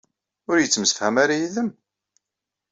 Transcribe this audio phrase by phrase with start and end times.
[0.49, 1.69] Ur yettemsefham ara yid-m?